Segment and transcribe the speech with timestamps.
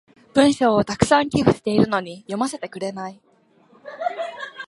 [0.33, 3.21] 文章を沢山寄付してるのに読ませてくれない。